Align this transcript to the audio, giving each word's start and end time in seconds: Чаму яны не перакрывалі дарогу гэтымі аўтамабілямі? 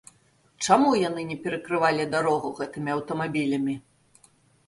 Чаму 0.65 0.93
яны 0.99 1.21
не 1.31 1.35
перакрывалі 1.43 2.07
дарогу 2.15 2.47
гэтымі 2.59 2.89
аўтамабілямі? 2.95 3.75